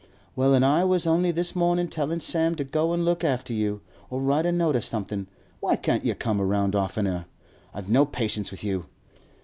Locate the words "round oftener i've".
6.41-7.87